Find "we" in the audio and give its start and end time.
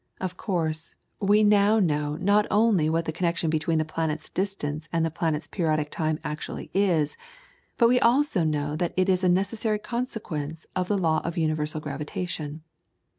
1.19-1.43, 7.87-7.99